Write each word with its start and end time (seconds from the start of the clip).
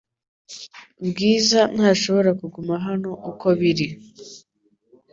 Bwiza 1.07 1.61
ntashobora 1.75 2.31
kuguma 2.41 2.73
hano 2.85 3.11
uko 3.29 3.45
biri 3.59 3.87